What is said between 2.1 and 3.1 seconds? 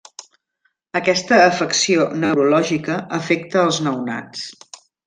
neurològica